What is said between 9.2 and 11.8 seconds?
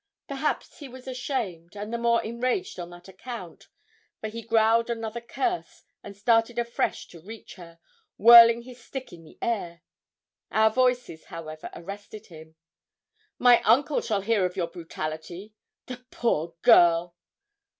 the air. Our voices, however,